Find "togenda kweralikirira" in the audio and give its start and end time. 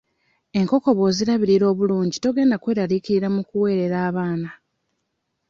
2.23-3.27